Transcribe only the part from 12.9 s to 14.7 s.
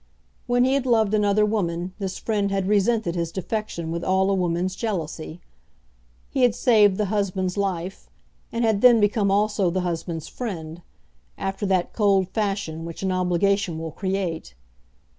an obligation will create.